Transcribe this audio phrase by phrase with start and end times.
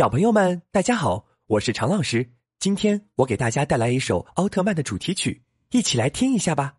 [0.00, 2.26] 小朋友们大家好我是常老师。
[2.58, 5.42] 今天我给大家带来一首奥特曼的主题曲
[5.72, 6.72] 一起来听一下吧。